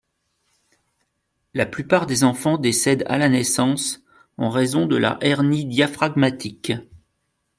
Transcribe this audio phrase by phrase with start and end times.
[1.53, 4.01] La plupart des enfants décèdent à la naissance,
[4.37, 6.73] en raison de la hernie diaphragmatique.